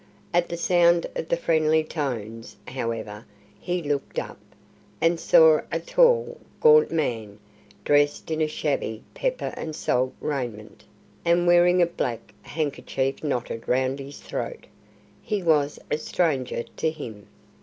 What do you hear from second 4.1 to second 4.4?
up,